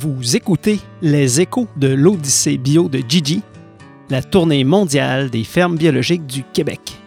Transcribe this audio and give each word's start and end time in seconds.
Vous 0.00 0.36
écoutez 0.36 0.78
Les 1.02 1.40
échos 1.40 1.66
de 1.74 1.88
l'Odyssée 1.88 2.56
bio 2.56 2.88
de 2.88 3.02
Gigi, 3.08 3.42
la 4.10 4.22
tournée 4.22 4.62
mondiale 4.62 5.28
des 5.28 5.42
fermes 5.42 5.76
biologiques 5.76 6.24
du 6.24 6.44
Québec. 6.44 7.00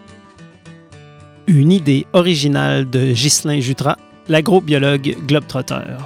Une 1.47 1.71
idée 1.71 2.05
originale 2.11 2.89
de 2.89 3.13
Ghislain 3.13 3.61
Jutras, 3.61 3.95
l'agrobiologue 4.27 5.15
globetrotter. 5.25 5.99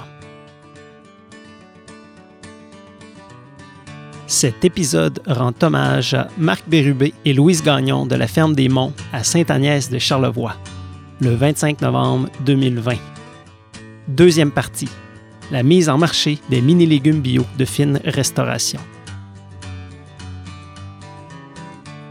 Cet 4.28 4.64
épisode 4.64 5.20
rend 5.26 5.54
hommage 5.62 6.14
à 6.14 6.28
Marc 6.38 6.68
Bérubé 6.68 7.14
et 7.24 7.34
Louise 7.34 7.64
Gagnon 7.64 8.06
de 8.06 8.14
la 8.14 8.28
ferme 8.28 8.54
des 8.54 8.68
Monts 8.68 8.94
à 9.12 9.24
Sainte-Agnès 9.24 9.90
de 9.90 9.98
Charlevoix, 9.98 10.54
le 11.20 11.34
25 11.34 11.80
novembre 11.80 12.28
2020. 12.44 12.94
Deuxième 14.06 14.52
partie, 14.52 14.88
la 15.50 15.62
mise 15.62 15.88
en 15.88 15.98
marché 15.98 16.38
des 16.50 16.60
mini-légumes 16.60 17.20
bio 17.20 17.44
de 17.58 17.64
fine 17.64 18.00
restauration. 18.04 18.80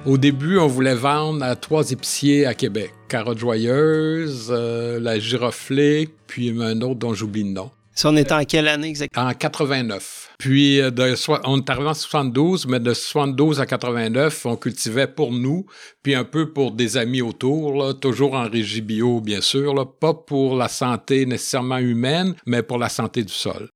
Au 0.06 0.18
début, 0.18 0.60
on 0.60 0.68
voulait 0.68 0.94
vendre 0.96 1.44
à 1.44 1.56
trois 1.56 1.90
épiciers 1.92 2.46
à 2.46 2.54
Québec. 2.54 2.94
Carotte 3.10 3.40
Joyeuse, 3.40 4.50
euh, 4.52 5.00
la 5.00 5.18
Giroflée, 5.18 6.10
puis 6.28 6.56
un 6.62 6.80
autre 6.82 7.00
dont 7.00 7.16
j'oublie 7.16 7.44
le 7.44 7.50
nom. 7.50 7.72
Ça, 7.96 8.10
on 8.10 8.18
était 8.18 8.34
en 8.34 8.44
quelle 8.46 8.68
année 8.68 8.90
exactement? 8.90 9.28
En 9.28 9.34
89. 9.34 10.25
Puis, 10.38 10.82
euh, 10.82 10.92
de, 10.92 11.16
on 11.46 11.58
est 11.60 11.70
arrivé 11.70 11.88
en 11.88 11.94
72, 11.94 12.68
mais 12.68 12.80
de 12.80 12.94
72 12.94 13.60
à 13.60 13.66
89, 13.66 14.46
on 14.46 14.56
cultivait 14.56 15.08
pour 15.08 15.32
nous, 15.32 15.66
puis 16.04 16.16
un 16.16 16.24
peu 16.24 16.52
pour 16.52 16.72
des 16.72 16.98
amis 16.98 17.22
autour, 17.22 18.00
toujours 18.00 18.34
en 18.34 18.50
régie 18.50 18.82
bio, 18.82 19.22
bien 19.22 19.42
sûr, 19.42 19.74
pas 20.00 20.14
pour 20.14 20.56
la 20.56 20.68
santé 20.68 21.26
nécessairement 21.26 21.78
humaine, 21.78 22.36
mais 22.46 22.64
pour 22.64 22.78
la 22.78 22.90
santé 22.90 23.24
du 23.24 23.34
sol. 23.34 23.70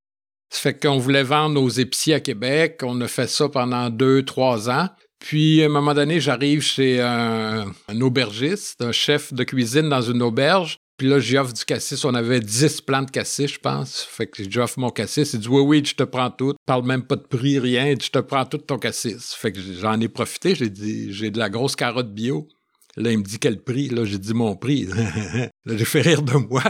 Ça 0.49 0.61
fait 0.61 0.79
qu'on 0.79 0.97
voulait 0.97 1.23
vendre 1.23 1.61
nos 1.61 1.69
épiciers 1.69 2.15
à 2.15 2.19
Québec. 2.19 2.79
On 2.83 2.99
a 3.01 3.07
fait 3.07 3.27
ça 3.27 3.49
pendant 3.49 3.89
deux, 3.89 4.23
trois 4.23 4.69
ans. 4.69 4.89
Puis, 5.19 5.61
à 5.61 5.65
un 5.65 5.69
moment 5.69 5.93
donné, 5.93 6.19
j'arrive 6.19 6.61
chez 6.61 7.01
un, 7.01 7.71
aubergiste, 8.01 8.81
un 8.81 8.91
chef 8.91 9.33
de 9.33 9.43
cuisine 9.43 9.89
dans 9.89 10.01
une 10.01 10.23
auberge. 10.23 10.77
Puis 10.99 11.07
là, 11.07 11.17
j'offre 11.17 11.53
du 11.53 11.63
cassis. 11.63 12.03
On 12.03 12.13
avait 12.13 12.41
10 12.41 12.81
plants 12.81 13.03
de 13.03 13.09
cassis, 13.09 13.53
je 13.53 13.57
pense. 13.57 14.01
Fait 14.01 14.27
que 14.27 14.43
j'offre 14.49 14.77
mon 14.79 14.89
cassis. 14.89 15.31
Il 15.33 15.39
dit 15.39 15.47
Oui, 15.47 15.61
oui, 15.61 15.81
je 15.83 15.95
te 15.95 16.03
prends 16.03 16.29
tout. 16.29 16.55
Parle 16.65 16.85
même 16.85 17.03
pas 17.03 17.15
de 17.15 17.21
prix, 17.21 17.57
rien. 17.57 17.95
Je 17.99 18.09
te 18.09 18.19
prends 18.19 18.45
tout 18.45 18.57
ton 18.57 18.77
cassis. 18.77 19.33
Fait 19.33 19.53
que 19.53 19.61
j'en 19.61 19.97
ai 20.01 20.09
profité. 20.09 20.55
J'ai 20.55 20.69
dit 20.69 21.13
J'ai 21.13 21.31
de 21.31 21.39
la 21.39 21.49
grosse 21.49 21.77
carotte 21.77 22.13
bio. 22.13 22.49
Là, 22.97 23.13
il 23.13 23.19
me 23.19 23.23
dit 23.23 23.39
quel 23.39 23.61
prix? 23.61 23.87
Là, 23.87 24.03
j'ai 24.03 24.17
dit 24.17 24.33
mon 24.33 24.57
prix. 24.57 24.85
là, 25.65 25.77
j'ai 25.77 25.85
fait 25.85 26.01
rire 26.01 26.21
de 26.21 26.33
moi. 26.33 26.63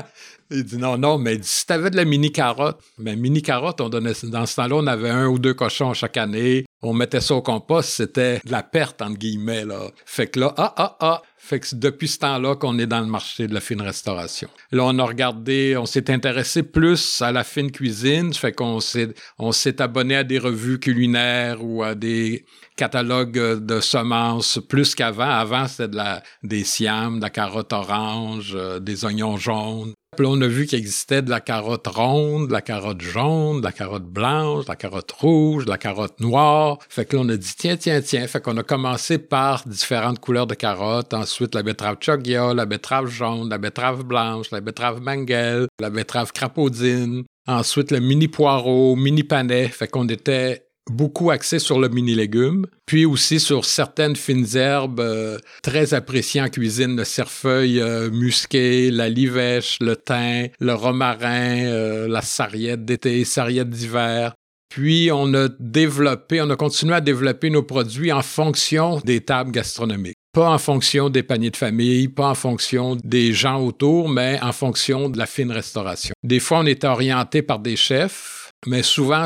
Il 0.51 0.63
dit 0.63 0.77
non, 0.77 0.95
non, 0.95 1.17
mais 1.17 1.39
si 1.41 1.65
t'avais 1.65 1.89
de 1.89 1.95
la 1.95 2.05
mini 2.05 2.31
carotte, 2.31 2.79
mais 2.99 3.15
mini 3.15 3.41
carotte, 3.41 3.81
on 3.81 3.89
donnait, 3.89 4.13
dans 4.23 4.45
ce 4.45 4.55
temps-là, 4.57 4.75
on 4.75 4.85
avait 4.85 5.09
un 5.09 5.27
ou 5.27 5.39
deux 5.39 5.55
cochons 5.55 5.93
chaque 5.95 6.17
année. 6.17 6.65
On 6.83 6.93
mettait 6.93 7.21
ça 7.21 7.33
au 7.33 7.41
compost, 7.41 7.89
c'était 7.89 8.41
de 8.45 8.51
la 8.51 8.61
perte, 8.61 9.01
entre 9.01 9.17
guillemets, 9.17 9.65
là. 9.65 9.89
Fait 10.05 10.27
que 10.27 10.39
là, 10.39 10.53
ah, 10.57 10.73
ah, 10.77 10.97
ah. 10.99 11.21
Fait 11.41 11.59
que 11.59 11.67
c'est 11.67 11.79
depuis 11.79 12.09
ce 12.09 12.19
temps-là 12.19 12.55
qu'on 12.55 12.77
est 12.77 12.85
dans 12.85 12.99
le 12.99 13.07
marché 13.07 13.47
de 13.47 13.53
la 13.53 13.61
fine 13.61 13.81
restauration. 13.81 14.49
Là, 14.71 14.83
on 14.83 14.99
a 14.99 15.05
regardé, 15.05 15.77
on 15.77 15.85
s'est 15.85 16.11
intéressé 16.11 16.63
plus 16.63 17.21
à 17.21 17.31
la 17.31 17.45
fine 17.45 17.71
cuisine. 17.71 18.33
Fait 18.33 18.51
qu'on 18.51 18.81
s'est, 18.81 19.13
on 19.39 19.53
s'est 19.53 19.81
abonné 19.81 20.17
à 20.17 20.23
des 20.25 20.37
revues 20.37 20.79
culinaires 20.79 21.63
ou 21.63 21.81
à 21.81 21.95
des 21.95 22.45
catalogues 22.75 23.63
de 23.65 23.79
semences 23.79 24.59
plus 24.67 24.93
qu'avant. 24.95 25.29
Avant, 25.29 25.67
c'était 25.67 25.87
de 25.87 25.95
la, 25.95 26.21
des 26.43 26.65
siam, 26.65 27.17
de 27.17 27.21
la 27.21 27.29
carotte 27.29 27.71
orange, 27.71 28.51
euh, 28.55 28.79
des 28.79 29.05
oignons 29.05 29.37
jaunes. 29.37 29.93
On 30.27 30.41
a 30.41 30.47
vu 30.47 30.65
qu'il 30.65 30.77
existait 30.77 31.21
de 31.21 31.29
la 31.29 31.39
carotte 31.39 31.87
ronde, 31.87 32.47
de 32.47 32.53
la 32.53 32.61
carotte 32.61 33.01
jaune, 33.01 33.61
de 33.61 33.65
la 33.65 33.71
carotte 33.71 34.05
blanche, 34.05 34.65
de 34.65 34.69
la 34.69 34.75
carotte 34.75 35.11
rouge, 35.11 35.65
de 35.65 35.69
la 35.69 35.77
carotte 35.77 36.19
noire. 36.19 36.77
Fait 36.89 37.05
que 37.05 37.15
là, 37.15 37.23
on 37.25 37.29
a 37.29 37.37
dit, 37.37 37.53
tiens, 37.57 37.77
tiens, 37.77 38.01
tiens. 38.01 38.27
Fait 38.27 38.41
qu'on 38.41 38.57
a 38.57 38.63
commencé 38.63 39.17
par 39.17 39.67
différentes 39.67 40.19
couleurs 40.19 40.47
de 40.47 40.55
carottes. 40.55 41.13
Ensuite, 41.13 41.55
la 41.55 41.63
betterave 41.63 41.97
chogia, 42.01 42.53
la 42.53 42.65
betterave 42.65 43.07
jaune, 43.07 43.49
la 43.49 43.57
betterave 43.57 44.03
blanche, 44.03 44.51
la 44.51 44.61
betterave 44.61 45.01
manguel, 45.01 45.67
la 45.79 45.89
betterave 45.89 46.31
crapaudine. 46.33 47.23
Ensuite, 47.47 47.91
le 47.91 47.99
mini 47.99 48.27
poireau, 48.27 48.95
mini 48.95 49.23
panais. 49.23 49.69
Fait 49.69 49.87
qu'on 49.87 50.07
était 50.07 50.68
beaucoup 50.89 51.31
axé 51.31 51.59
sur 51.59 51.79
le 51.79 51.89
mini-légume, 51.89 52.65
puis 52.85 53.05
aussi 53.05 53.39
sur 53.39 53.65
certaines 53.65 54.15
fines 54.15 54.55
herbes 54.55 54.99
euh, 54.99 55.37
très 55.61 55.93
appréciées 55.93 56.41
en 56.41 56.49
cuisine, 56.49 56.95
le 56.95 57.03
cerfeuil 57.03 57.79
euh, 57.79 58.09
musqué, 58.09 58.91
la 58.91 59.09
livèche, 59.09 59.77
le 59.81 59.95
thym, 59.95 60.49
le 60.59 60.73
romarin, 60.73 61.65
euh, 61.65 62.07
la 62.07 62.21
sarriette 62.21 62.85
d'été, 62.85 63.23
sarriette 63.25 63.69
d'hiver. 63.69 64.33
Puis 64.69 65.09
on 65.11 65.33
a 65.33 65.47
développé, 65.59 66.41
on 66.41 66.49
a 66.51 66.55
continué 66.55 66.93
à 66.93 67.01
développer 67.01 67.49
nos 67.49 67.63
produits 67.63 68.11
en 68.11 68.21
fonction 68.21 68.99
des 69.03 69.21
tables 69.21 69.51
gastronomiques. 69.51 70.15
Pas 70.31 70.51
en 70.51 70.59
fonction 70.59 71.09
des 71.09 71.23
paniers 71.23 71.49
de 71.49 71.57
famille, 71.57 72.07
pas 72.07 72.29
en 72.29 72.35
fonction 72.35 72.95
des 73.03 73.33
gens 73.33 73.59
autour, 73.63 74.09
mais 74.09 74.39
en 74.43 74.51
fonction 74.51 75.09
de 75.09 75.17
la 75.17 75.25
fine 75.25 75.51
restauration. 75.51 76.13
Des 76.23 76.39
fois, 76.39 76.59
on 76.59 76.67
était 76.67 76.85
orienté 76.85 77.41
par 77.41 77.57
des 77.57 77.75
chefs 77.75 78.48
mais 78.67 78.83
souvent, 78.83 79.25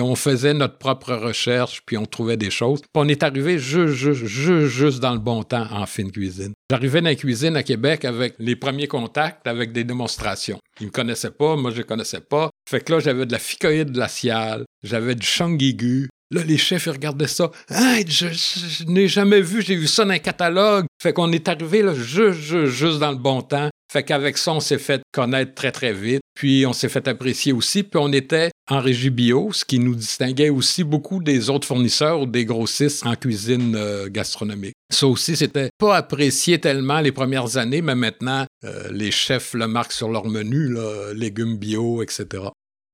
on 0.00 0.14
faisait 0.14 0.54
notre 0.54 0.78
propre 0.78 1.14
recherche, 1.14 1.82
puis 1.84 1.98
on 1.98 2.06
trouvait 2.06 2.36
des 2.36 2.50
choses. 2.50 2.80
On 2.94 3.06
est 3.08 3.22
arrivé 3.22 3.58
juste, 3.58 3.94
juste, 3.94 4.24
juste, 4.24 4.66
juste 4.68 5.00
dans 5.00 5.12
le 5.12 5.18
bon 5.18 5.42
temps 5.42 5.66
en 5.70 5.84
fine 5.86 6.10
cuisine. 6.10 6.52
J'arrivais 6.70 7.00
dans 7.00 7.08
la 7.08 7.14
cuisine 7.14 7.56
à 7.56 7.62
Québec 7.62 8.04
avec 8.04 8.34
les 8.38 8.56
premiers 8.56 8.88
contacts, 8.88 9.46
avec 9.46 9.72
des 9.72 9.84
démonstrations. 9.84 10.58
Ils 10.80 10.86
me 10.86 10.92
connaissaient 10.92 11.30
pas, 11.30 11.56
moi 11.56 11.70
je 11.70 11.78
les 11.78 11.84
connaissais 11.84 12.20
pas. 12.20 12.50
Fait 12.68 12.80
que 12.80 12.92
là, 12.92 13.00
j'avais 13.00 13.26
de 13.26 13.32
la 13.32 13.38
ficoïde 13.38 13.92
glaciale, 13.92 14.64
j'avais 14.82 15.14
du 15.14 15.26
changuigu. 15.26 16.08
Là, 16.32 16.42
les 16.42 16.58
chefs, 16.58 16.86
ils 16.86 16.90
regardaient 16.90 17.28
ça. 17.28 17.50
Hey, 17.70 18.04
je, 18.08 18.26
je, 18.28 18.84
n'ai 18.84 19.06
jamais 19.06 19.40
vu, 19.40 19.62
j'ai 19.62 19.76
vu 19.76 19.86
ça 19.86 20.04
dans 20.04 20.10
un 20.10 20.18
catalogue. 20.18 20.86
Fait 21.00 21.12
qu'on 21.12 21.30
est 21.30 21.48
arrivé 21.48 21.82
là, 21.82 21.94
juste, 21.94 22.40
juste, 22.40 22.72
juste 22.72 22.98
dans 22.98 23.12
le 23.12 23.18
bon 23.18 23.42
temps. 23.42 23.70
Fait 23.92 24.02
qu'avec 24.02 24.36
ça, 24.36 24.52
on 24.52 24.58
s'est 24.58 24.78
fait 24.78 25.00
connaître 25.12 25.54
très, 25.54 25.70
très 25.70 25.92
vite. 25.92 26.20
Puis 26.34 26.66
on 26.66 26.72
s'est 26.72 26.88
fait 26.88 27.06
apprécier 27.06 27.52
aussi. 27.52 27.84
Puis 27.84 28.00
on 28.02 28.12
était 28.12 28.50
en 28.68 28.80
régie 28.80 29.10
bio, 29.10 29.50
ce 29.52 29.64
qui 29.64 29.78
nous 29.78 29.94
distinguait 29.94 30.50
aussi 30.50 30.82
beaucoup 30.82 31.22
des 31.22 31.48
autres 31.48 31.68
fournisseurs 31.68 32.20
ou 32.20 32.26
des 32.26 32.44
grossistes 32.44 33.06
en 33.06 33.14
cuisine 33.14 33.76
euh, 33.76 34.08
gastronomique. 34.10 34.74
Ça 34.92 35.06
aussi, 35.06 35.36
c'était 35.36 35.70
pas 35.78 35.96
apprécié 35.96 36.58
tellement 36.60 37.00
les 37.00 37.12
premières 37.12 37.56
années, 37.56 37.82
mais 37.82 37.94
maintenant, 37.94 38.44
euh, 38.64 38.88
les 38.90 39.12
chefs 39.12 39.54
le 39.54 39.68
marquent 39.68 39.92
sur 39.92 40.08
leur 40.08 40.26
menu, 40.26 40.68
là, 40.68 41.12
légumes 41.14 41.56
bio, 41.56 42.02
etc. 42.02 42.44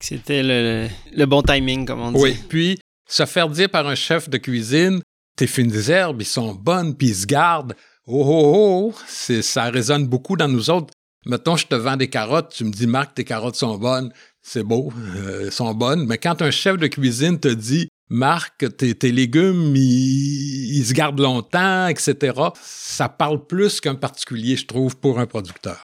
C'était 0.02 0.42
le, 0.42 0.88
le, 1.16 1.26
bon 1.26 1.42
timing, 1.42 1.86
comme 1.86 2.00
on 2.00 2.12
dit. 2.12 2.20
Oui, 2.20 2.36
puis 2.48 2.78
se 3.12 3.26
faire 3.26 3.50
dire 3.50 3.68
par 3.68 3.86
un 3.86 3.94
chef 3.94 4.30
de 4.30 4.38
cuisine, 4.38 5.02
tes 5.36 5.46
fines 5.46 5.90
herbes, 5.90 6.22
ils 6.22 6.26
sont 6.26 6.54
bonnes, 6.54 6.96
puis 6.96 7.08
ils 7.08 7.14
se 7.14 7.26
gardent. 7.26 7.74
Oh, 8.06 8.24
oh, 8.26 8.94
oh, 8.94 9.42
ça 9.42 9.64
résonne 9.64 10.06
beaucoup 10.06 10.36
dans 10.36 10.48
nous 10.48 10.70
autres. 10.70 10.94
Mettons, 11.26 11.56
je 11.56 11.66
te 11.66 11.74
vends 11.74 11.96
des 11.96 12.08
carottes, 12.08 12.54
tu 12.54 12.64
me 12.64 12.70
dis, 12.70 12.86
Marc, 12.86 13.14
tes 13.14 13.24
carottes 13.24 13.56
sont 13.56 13.76
bonnes. 13.76 14.12
C'est 14.40 14.64
beau, 14.64 14.92
euh, 15.16 15.50
sont 15.50 15.72
bonnes. 15.74 16.06
Mais 16.06 16.16
quand 16.16 16.40
un 16.40 16.50
chef 16.50 16.78
de 16.78 16.86
cuisine 16.86 17.38
te 17.38 17.48
dit, 17.48 17.88
Marc, 18.08 18.64
tes, 18.76 19.12
légumes, 19.12 19.76
ils, 19.76 20.78
ils, 20.78 20.86
se 20.86 20.94
gardent 20.94 21.20
longtemps, 21.20 21.86
etc., 21.88 22.32
ça 22.60 23.08
parle 23.10 23.46
plus 23.46 23.80
qu'un 23.80 23.94
particulier, 23.94 24.56
je 24.56 24.66
trouve, 24.66 24.96
pour 24.96 25.20
un 25.20 25.26
producteur. 25.26 25.82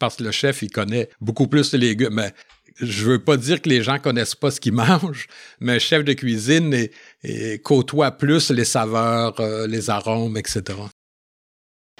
Parce 0.00 0.16
que 0.16 0.24
le 0.24 0.32
chef, 0.32 0.62
il 0.62 0.70
connaît 0.70 1.08
beaucoup 1.20 1.46
plus 1.46 1.72
les 1.72 1.78
légumes. 1.78 2.14
Mais 2.14 2.34
je 2.80 3.04
veux 3.04 3.18
pas 3.18 3.36
dire 3.36 3.62
que 3.62 3.68
les 3.68 3.82
gens 3.82 3.98
connaissent 3.98 4.34
pas 4.34 4.50
ce 4.50 4.60
qu'ils 4.60 4.72
mangent, 4.74 5.26
mais 5.60 5.78
chef 5.78 6.04
de 6.04 6.12
cuisine 6.12 6.74
est, 7.22 7.62
côtoie 7.62 8.12
plus 8.12 8.50
les 8.50 8.64
saveurs, 8.64 9.38
euh, 9.40 9.66
les 9.66 9.90
arômes, 9.90 10.36
etc. 10.36 10.62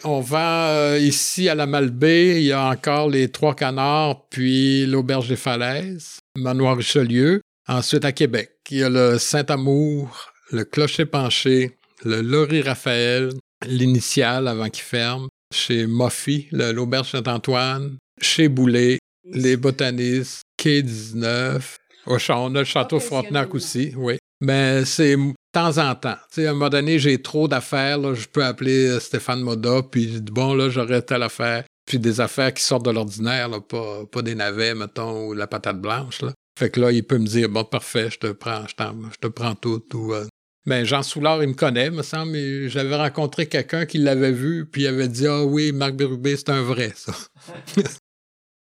On 0.02 0.20
vend 0.20 0.66
euh, 0.68 0.98
ici 0.98 1.48
à 1.48 1.54
la 1.54 1.66
Malbaie, 1.66 2.42
il 2.42 2.46
y 2.46 2.52
a 2.52 2.68
encore 2.68 3.08
les 3.08 3.30
Trois 3.30 3.54
Canards, 3.54 4.28
puis 4.28 4.86
l'Auberge 4.86 5.28
des 5.28 5.36
Falaises, 5.36 6.18
Manoir 6.36 6.76
Richelieu. 6.76 7.40
Ensuite, 7.66 8.04
à 8.04 8.12
Québec, 8.12 8.50
il 8.70 8.78
y 8.78 8.82
a 8.82 8.90
le 8.90 9.18
Saint-Amour, 9.18 10.32
le 10.50 10.64
Clocher 10.64 11.06
Penché, 11.06 11.78
le 12.04 12.20
Laurie 12.20 12.60
Raphaël, 12.60 13.30
l'initial 13.66 14.48
avant 14.48 14.68
qu'il 14.68 14.84
ferme, 14.84 15.28
chez 15.54 15.86
Moffy, 15.86 16.48
l'Auberge 16.52 17.12
Saint-Antoine, 17.12 17.96
chez 18.20 18.48
Boulet, 18.48 18.98
les 19.24 19.56
Botanistes, 19.56 20.42
Quai 20.56 20.82
19. 20.82 21.78
on 22.06 22.54
a 22.54 22.58
le 22.58 22.64
Château 22.64 23.00
Frontenac 23.00 23.54
aussi, 23.54 23.92
oui. 23.96 24.18
Mais 24.40 24.84
c'est 24.84 25.16
temps 25.52 25.78
en 25.78 25.94
temps. 25.94 26.16
À 26.36 26.40
un 26.40 26.52
moment 26.52 26.68
donné, 26.68 26.98
j'ai 26.98 27.22
trop 27.22 27.48
d'affaires, 27.48 28.14
je 28.14 28.28
peux 28.28 28.44
appeler 28.44 28.88
euh, 28.88 29.00
Stéphane 29.00 29.40
Moda, 29.40 29.82
puis 29.88 30.20
bon, 30.20 30.52
là, 30.52 30.68
j'aurais 30.68 31.02
telle 31.02 31.22
affaire. 31.22 31.64
Puis 31.86 31.98
des 31.98 32.20
affaires 32.20 32.52
qui 32.52 32.62
sortent 32.62 32.84
de 32.84 32.90
l'ordinaire, 32.90 33.48
pas, 33.62 34.04
pas 34.10 34.22
des 34.22 34.34
navets, 34.34 34.74
mettons, 34.74 35.28
ou 35.28 35.32
la 35.34 35.46
patate 35.46 35.80
blanche, 35.80 36.22
là. 36.22 36.32
Fait 36.58 36.70
que 36.70 36.80
là, 36.80 36.92
il 36.92 37.04
peut 37.04 37.18
me 37.18 37.26
dire, 37.26 37.48
bon, 37.48 37.64
parfait, 37.64 38.10
je 38.10 38.18
te 38.18 38.32
prends, 38.32 38.62
je, 38.66 38.74
je 39.12 39.18
te 39.18 39.26
prends 39.26 39.54
tout, 39.54 39.82
ou... 39.94 40.14
Euh... 40.14 40.26
Ben, 40.66 40.84
Jean 40.84 41.02
Soulard, 41.02 41.42
il 41.42 41.50
me 41.50 41.54
connaît, 41.54 41.90
me 41.90 42.02
semble, 42.02 42.32
mais 42.32 42.68
j'avais 42.70 42.96
rencontré 42.96 43.46
quelqu'un 43.46 43.84
qui 43.84 43.98
l'avait 43.98 44.32
vu, 44.32 44.64
puis 44.64 44.82
il 44.82 44.86
avait 44.86 45.08
dit, 45.08 45.26
ah 45.26 45.44
oui, 45.44 45.72
Marc 45.72 45.94
Bérubé, 45.94 46.36
c'est 46.36 46.48
un 46.50 46.62
vrai, 46.62 46.92
ça. 46.96 47.12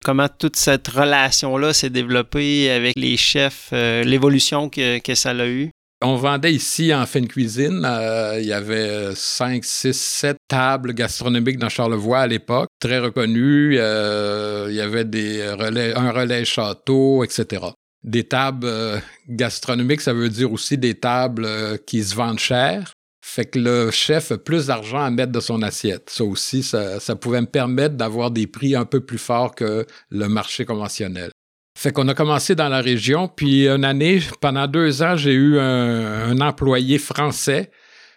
Comment 0.05 0.29
toute 0.29 0.57
cette 0.57 0.89
relation-là 0.89 1.73
s'est 1.73 1.91
développée 1.91 2.71
avec 2.71 2.95
les 2.97 3.17
chefs, 3.17 3.71
euh, 3.73 4.05
l'évolution 4.05 4.69
que, 4.69 4.99
que 4.99 5.15
ça 5.15 5.31
a 5.31 5.47
eu? 5.47 5.71
On 6.01 6.15
vendait 6.15 6.55
ici 6.55 6.95
en 6.95 7.05
fin 7.07 7.21
de 7.21 7.27
cuisine. 7.27 7.83
Euh, 7.85 8.39
il 8.39 8.47
y 8.47 8.53
avait 8.53 9.13
5, 9.15 9.65
6, 9.65 9.93
7 9.93 10.37
tables 10.47 10.93
gastronomiques 10.95 11.59
dans 11.59 11.69
Charlevoix 11.69 12.21
à 12.21 12.27
l'époque, 12.29 12.69
très 12.79 13.01
reconnues. 13.01 13.77
Euh, 13.79 14.69
il 14.71 14.77
y 14.77 14.81
avait 14.81 15.05
des 15.05 15.51
relais, 15.51 15.93
un 15.97 16.13
relais 16.13 16.45
château, 16.45 17.25
etc. 17.25 17.67
Des 18.05 18.23
tables 18.23 19.03
gastronomiques, 19.29 20.01
ça 20.01 20.13
veut 20.13 20.29
dire 20.29 20.53
aussi 20.53 20.79
des 20.79 20.95
tables 20.95 21.49
qui 21.85 22.05
se 22.05 22.15
vendent 22.15 22.39
cher. 22.39 22.93
Fait 23.31 23.45
que 23.45 23.59
le 23.59 23.91
chef 23.91 24.33
a 24.33 24.39
plus 24.39 24.69
d'argent 24.69 25.01
à 25.01 25.11
mettre 25.11 25.33
de 25.33 25.41
son 25.41 25.61
assiette. 25.61 26.09
Ça 26.09 26.25
aussi, 26.25 26.63
ça, 26.63 26.99
pouvait 27.21 27.43
me 27.43 27.47
permettre 27.47 27.95
d'avoir 27.95 28.31
des 28.31 28.47
prix 28.47 28.75
un 28.75 28.87
peu 28.87 29.01
plus 29.01 29.19
forts 29.19 29.55
que 29.55 29.85
le 30.11 30.29
marché 30.29 30.65
conventionnel. 30.65 31.31
Fait 31.79 31.93
qu'on 31.93 32.09
a 32.09 32.15
commencé 32.15 32.55
dans 32.55 32.71
la 32.71 32.81
région, 32.81 33.29
puis 33.29 33.69
une 33.69 33.85
année, 33.85 34.21
pendant 34.41 34.67
deux 34.67 35.03
ans, 35.03 35.19
j'ai 35.19 35.35
eu 35.35 35.59
un, 35.59 36.41
employé 36.41 36.97
français 36.97 37.71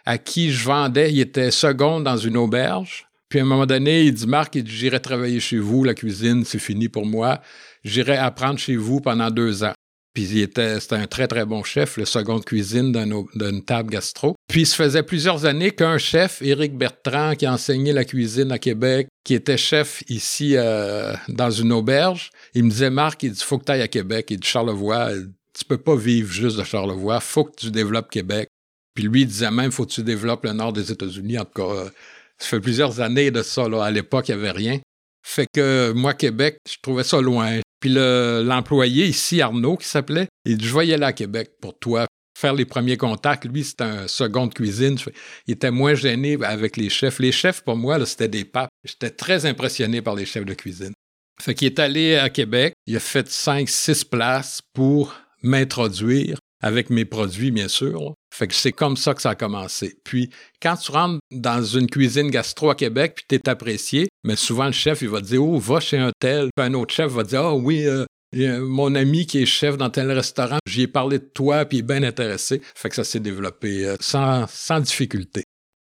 à 0.05 0.17
qui 0.17 0.49
je 0.49 0.63
vendais, 0.63 1.11
il 1.11 1.19
était 1.19 1.51
second 1.51 1.99
dans 1.99 2.17
une 2.17 2.37
auberge. 2.37 3.05
Puis 3.27 3.39
à 3.39 3.41
un 3.43 3.45
moment 3.45 3.65
donné, 3.65 4.03
il 4.03 4.13
dit 4.13 4.27
Marc, 4.27 4.57
j'irai 4.65 5.01
travailler 5.01 5.41
chez 5.41 5.59
vous, 5.59 5.83
la 5.83 5.93
cuisine, 5.93 6.45
c'est 6.45 6.57
fini 6.57 6.87
pour 6.87 7.05
moi. 7.05 7.41
J'irai 7.83 8.15
apprendre 8.15 8.59
chez 8.59 8.77
vous 8.77 9.01
pendant 9.01 9.29
deux 9.29 9.65
ans. 9.65 9.73
Puis 10.13 10.23
il 10.23 10.41
était, 10.41 10.79
c'était 10.79 10.95
un 10.95 11.07
très, 11.07 11.27
très 11.27 11.45
bon 11.45 11.63
chef, 11.63 11.97
le 11.97 12.05
second 12.05 12.39
de 12.39 12.43
cuisine 12.43 12.91
d'une 12.91 13.63
table 13.63 13.89
gastro. 13.89 14.35
Puis 14.47 14.65
ça 14.65 14.75
faisait 14.75 15.03
plusieurs 15.03 15.45
années 15.45 15.71
qu'un 15.71 15.97
chef, 15.97 16.41
Éric 16.41 16.77
Bertrand, 16.77 17.35
qui 17.35 17.47
enseignait 17.47 17.93
la 17.93 18.03
cuisine 18.03 18.51
à 18.51 18.59
Québec, 18.59 19.07
qui 19.23 19.33
était 19.33 19.57
chef 19.57 20.03
ici 20.09 20.55
euh, 20.57 21.13
dans 21.29 21.51
une 21.51 21.71
auberge, 21.71 22.29
il 22.53 22.65
me 22.65 22.69
disait, 22.69 22.89
Marc, 22.89 23.23
il 23.23 23.31
dit, 23.31 23.43
faut 23.43 23.57
que 23.57 23.65
tu 23.65 23.71
ailles 23.71 23.81
à 23.81 23.87
Québec. 23.87 24.27
Il 24.31 24.39
dit, 24.39 24.47
Charlevoix, 24.47 25.11
tu 25.57 25.65
peux 25.65 25.77
pas 25.77 25.95
vivre 25.95 26.31
juste 26.31 26.57
de 26.57 26.63
Charlevoix, 26.63 27.19
faut 27.21 27.45
que 27.45 27.55
tu 27.55 27.71
développes 27.71 28.09
Québec. 28.09 28.49
Puis 28.93 29.05
lui, 29.05 29.21
il 29.21 29.27
disait 29.27 29.51
même, 29.51 29.71
faut 29.71 29.85
que 29.85 29.91
tu 29.91 30.03
développes 30.03 30.43
le 30.43 30.51
nord 30.51 30.73
des 30.73 30.91
États-Unis. 30.91 31.39
En 31.39 31.45
tout 31.45 31.53
cas, 31.55 31.73
euh, 31.73 31.89
ça 32.37 32.47
fait 32.47 32.59
plusieurs 32.59 32.99
années 32.99 33.31
de 33.31 33.41
ça. 33.41 33.69
Là. 33.69 33.85
À 33.85 33.91
l'époque, 33.91 34.27
il 34.27 34.35
n'y 34.35 34.41
avait 34.41 34.51
rien. 34.51 34.79
Fait 35.23 35.47
que 35.53 35.91
moi, 35.91 36.13
Québec, 36.13 36.57
je 36.69 36.75
trouvais 36.81 37.03
ça 37.03 37.21
loin. 37.21 37.59
Puis 37.81 37.89
l'employé 37.89 39.07
ici, 39.07 39.41
Arnaud, 39.41 39.75
qui 39.75 39.87
s'appelait, 39.87 40.27
il 40.45 40.57
dit 40.57 40.65
Je 40.65 40.77
vais 40.77 40.93
aller 40.93 41.03
à 41.03 41.13
Québec 41.13 41.53
pour 41.59 41.77
toi, 41.77 42.05
faire 42.37 42.53
les 42.53 42.65
premiers 42.65 42.95
contacts. 42.95 43.45
Lui, 43.45 43.63
c'était 43.63 43.83
un 43.83 44.07
second 44.07 44.47
de 44.47 44.53
cuisine. 44.53 44.97
Il 45.47 45.53
était 45.53 45.71
moins 45.71 45.95
gêné 45.95 46.37
avec 46.43 46.77
les 46.77 46.89
chefs. 46.89 47.19
Les 47.19 47.31
chefs, 47.31 47.61
pour 47.61 47.75
moi, 47.75 48.03
c'était 48.05 48.27
des 48.27 48.45
papes. 48.45 48.69
J'étais 48.85 49.09
très 49.09 49.45
impressionné 49.45 50.01
par 50.01 50.15
les 50.15 50.25
chefs 50.25 50.45
de 50.45 50.53
cuisine. 50.53 50.93
Fait 51.41 51.55
qu'il 51.55 51.65
est 51.65 51.79
allé 51.79 52.15
à 52.15 52.29
Québec. 52.29 52.73
Il 52.85 52.95
a 52.95 52.99
fait 52.99 53.27
cinq, 53.27 53.67
six 53.67 54.03
places 54.03 54.61
pour 54.73 55.15
m'introduire 55.41 56.37
avec 56.61 56.91
mes 56.91 57.05
produits, 57.05 57.49
bien 57.49 57.67
sûr. 57.67 58.13
Fait 58.33 58.47
que 58.47 58.53
c'est 58.53 58.71
comme 58.71 58.95
ça 58.95 59.13
que 59.13 59.21
ça 59.21 59.31
a 59.31 59.35
commencé. 59.35 59.97
Puis, 60.03 60.29
quand 60.61 60.77
tu 60.77 60.91
rentres 60.91 61.19
dans 61.31 61.63
une 61.63 61.87
cuisine 61.87 62.29
gastro 62.29 62.69
à 62.69 62.75
Québec, 62.75 63.13
puis 63.15 63.25
tu 63.27 63.35
es 63.35 63.49
apprécié, 63.49 64.07
mais 64.23 64.35
souvent 64.35 64.65
le 64.65 64.71
chef, 64.71 65.01
il 65.01 65.09
va 65.09 65.19
te 65.19 65.25
dire, 65.25 65.43
oh, 65.43 65.59
va 65.59 65.79
chez 65.79 65.97
un 65.97 66.11
tel. 66.19 66.49
Puis 66.55 66.65
un 66.65 66.73
autre 66.73 66.93
chef 66.93 67.11
va 67.11 67.23
dire, 67.23 67.43
oh 67.43 67.59
oui, 67.61 67.85
euh, 67.85 68.05
mon 68.33 68.95
ami 68.95 69.25
qui 69.25 69.41
est 69.41 69.45
chef 69.45 69.77
dans 69.77 69.89
tel 69.89 70.11
restaurant, 70.11 70.59
j'y 70.65 70.83
ai 70.83 70.87
parlé 70.87 71.19
de 71.19 71.25
toi, 71.25 71.65
puis 71.65 71.79
il 71.79 71.81
est 71.81 71.83
bien 71.83 72.03
intéressé. 72.03 72.61
Fait 72.75 72.89
que 72.89 72.95
ça 72.95 73.03
s'est 73.03 73.19
développé 73.19 73.85
euh, 73.85 73.95
sans, 73.99 74.45
sans 74.47 74.79
difficulté. 74.79 75.43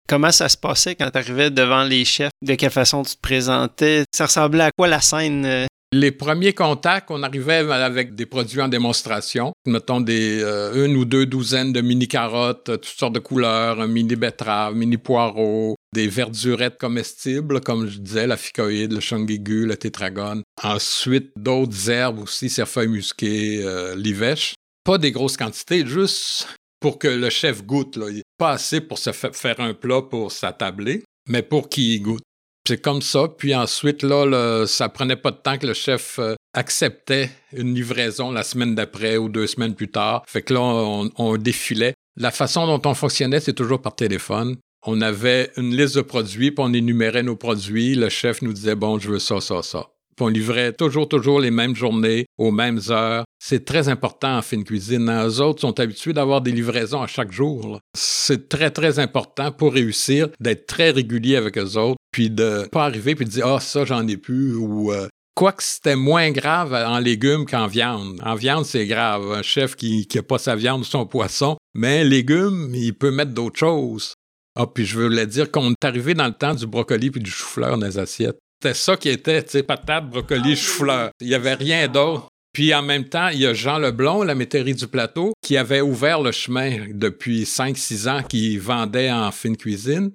Comment 0.08 0.32
ça 0.32 0.50
se 0.50 0.58
passait 0.58 0.96
quand 0.96 1.10
tu 1.12 1.18
arrivais 1.18 1.50
devant 1.50 1.84
les 1.84 2.04
chefs? 2.04 2.32
De 2.42 2.56
quelle 2.56 2.72
façon 2.72 3.04
tu 3.04 3.16
te 3.16 3.22
présentais? 3.22 4.04
Ça 4.12 4.26
ressemblait 4.26 4.66
à 4.66 4.72
quoi 4.76 4.88
la 4.88 5.00
scène 5.00 5.46
euh, 5.46 5.66
les 5.94 6.12
premiers 6.12 6.54
contacts, 6.54 7.12
on 7.12 7.24
arrivait 7.24 7.72
avec 7.72 8.16
des 8.16 8.26
produits 8.26 8.62
en 8.62 8.68
démonstration. 8.68 9.54
Mettons 9.66 10.02
des 10.02 10.42
euh, 10.42 10.86
une 10.86 10.96
ou 10.98 11.06
deux 11.06 11.26
douzaines 11.26 11.72
de 11.72 11.82
mini 11.82 12.08
carottes, 12.08 12.66
toutes 12.66 12.86
sortes 12.86 13.14
de 13.14 13.20
couleurs, 13.20 13.88
mini 13.88 14.16
betterave, 14.16 14.76
mini 14.76 14.98
poireau, 14.98 15.76
des 15.94 16.08
verdurettes 16.08 16.78
comestibles, 16.78 17.62
comme 17.62 17.88
je 17.88 18.00
disais, 18.00 18.28
la 18.28 18.38
ficoïde, 18.38 18.94
le 18.94 19.00
changuigu, 19.00 19.66
le 19.66 19.78
tétragone. 19.78 20.42
Ensuite, 20.62 21.32
d'autres 21.38 21.90
herbes 21.90 22.20
aussi, 22.20 22.50
cerfeuil 22.50 22.88
musqué, 22.88 23.62
euh, 23.64 23.96
l'ivèche. 23.96 24.56
Pas 24.84 24.98
des 24.98 25.12
grosses 25.12 25.38
quantités, 25.38 25.86
juste 25.86 26.48
pour 26.80 27.00
que 27.00 27.08
le 27.08 27.30
chef 27.30 27.64
goûte. 27.64 28.00
Pas 28.38 28.52
assez 28.52 28.82
pour 28.82 28.98
se 28.98 29.12
faire 29.12 29.60
un 29.60 29.74
plat 29.74 30.02
pour 30.02 30.32
s'attabler, 30.32 31.04
mais 31.30 31.44
pour 31.44 31.70
qu'il 31.70 32.02
goûte. 32.02 32.24
C'est 32.68 32.82
comme 32.82 33.02
ça. 33.02 33.28
Puis 33.28 33.54
ensuite, 33.54 34.04
là, 34.04 34.66
ça 34.68 34.90
prenait 34.90 35.18
pas 35.18 35.32
de 35.32 35.38
temps 35.38 35.58
que 35.58 35.68
le 35.68 35.74
chef 35.74 36.18
euh, 36.20 36.36
acceptait 36.54 37.30
une 37.52 37.76
livraison 37.76 38.32
la 38.32 38.44
semaine 38.44 38.74
d'après 38.74 39.18
ou 39.18 39.28
deux 39.28 39.48
semaines 39.48 39.76
plus 39.76 39.90
tard. 39.90 40.24
Fait 40.28 40.42
que 40.42 40.54
là, 40.54 40.62
on, 40.62 41.38
défilait. 41.38 41.94
La 42.16 42.32
façon 42.32 42.66
dont 42.66 42.90
on 42.90 42.94
fonctionnait, 42.94 43.40
c'est 43.40 43.54
toujours 43.54 43.82
par 43.82 43.96
téléphone. 43.96 44.56
On 44.86 45.02
avait 45.02 45.52
une 45.58 45.76
liste 45.76 45.96
de 45.96 46.02
produits, 46.02 46.52
puis 46.52 46.64
on 46.66 46.74
énumérait 46.74 47.24
nos 47.24 47.36
produits. 47.36 47.96
Le 47.96 48.10
chef 48.10 48.42
nous 48.42 48.54
disait, 48.54 48.76
bon, 48.76 49.00
je 49.00 49.10
veux 49.10 49.20
ça, 49.20 49.42
ça, 49.42 49.62
ça. 49.62 49.88
Puis 50.16 50.26
on 50.26 50.30
livrait 50.30 50.74
toujours, 50.74 51.10
toujours 51.10 51.40
les 51.40 51.52
mêmes 51.52 51.76
journées, 51.76 52.28
aux 52.38 52.52
mêmes 52.52 52.80
heures. 52.90 53.24
C'est 53.40 53.66
très 53.66 53.90
important 53.90 54.38
en 54.38 54.42
fine 54.42 54.64
cuisine. 54.64 55.06
Les 55.06 55.42
autres 55.42 55.62
sont 55.62 55.80
habitués 55.80 56.14
d'avoir 56.14 56.42
des 56.42 56.52
livraisons 56.52 57.02
à 57.02 57.08
chaque 57.08 57.32
jour. 57.32 57.80
C'est 57.98 58.48
très, 58.48 58.70
très 58.72 59.00
important 59.00 59.52
pour 59.52 59.74
réussir 59.74 60.30
d'être 60.40 60.68
très 60.68 60.92
régulier 60.92 61.36
avec 61.36 61.58
eux 61.58 61.78
autres, 61.78 61.98
puis 62.14 62.30
de 62.30 62.70
pas 62.72 62.86
arriver 62.86 63.16
puis 63.16 63.26
de 63.26 63.32
dire, 63.32 63.48
ah, 63.48 63.60
ça, 63.60 63.84
j'en 63.84 64.08
ai 64.08 64.16
plus, 64.16 64.56
ou 64.56 64.94
euh, 64.94 65.08
Quoique 65.36 65.64
c'était 65.64 65.96
moins 65.96 66.30
grave 66.30 66.74
en 66.74 67.00
légumes 67.00 67.48
qu'en 67.48 67.66
viande. 67.66 68.22
En 68.24 68.36
viande, 68.36 68.66
c'est 68.66 68.86
grave. 68.86 69.32
Un 69.32 69.42
chef 69.42 69.76
qui 69.76 70.08
n'a 70.14 70.22
pas 70.22 70.38
sa 70.38 70.56
viande 70.56 70.82
ou 70.82 70.84
son 70.84 71.08
poisson. 71.08 71.58
Mais 71.74 72.04
légumes, 72.04 72.72
il 72.76 72.94
peut 72.94 73.10
mettre 73.10 73.32
d'autres 73.32 73.58
choses. 73.58 74.14
Ah, 74.56 74.68
puis 74.68 74.86
je 74.86 75.00
voulais 75.00 75.26
dire 75.26 75.50
qu'on 75.50 75.72
est 75.72 75.86
arrivé 75.86 76.14
dans 76.14 76.28
le 76.28 76.34
temps 76.34 76.54
du 76.54 76.68
brocoli 76.68 77.10
puis 77.10 77.22
du 77.22 77.32
chou-fleur 77.32 77.80
dans 77.80 77.88
les 77.88 77.98
assiettes. 77.98 78.38
C'était 78.62 78.76
ça 78.76 78.96
qui 78.96 79.10
était, 79.10 79.44
tu 79.44 79.52
sais, 79.52 79.64
patate, 79.64 80.08
brocoli, 80.08 80.56
chou-fleur. 80.56 81.10
Il 81.20 81.30
n'y 81.30 81.34
avait 81.34 81.56
rien 81.56 81.88
d'autre. 81.88 82.28
Puis 82.54 82.72
en 82.76 82.84
même 82.84 83.10
temps, 83.10 83.30
il 83.30 83.40
y 83.40 83.48
a 83.48 83.56
Jean 83.56 83.80
Leblon, 83.80 84.22
la 84.22 84.36
métairie 84.36 84.76
du 84.76 84.86
plateau, 84.86 85.34
qui 85.44 85.58
avait 85.58 85.82
ouvert 85.82 86.22
le 86.22 86.32
chemin 86.32 86.86
depuis 86.92 87.46
5-6 87.46 88.08
ans, 88.08 88.22
qui 88.22 88.60
vendait 88.60 89.12
en 89.12 89.32
fine 89.32 89.58
cuisine. 89.58 90.12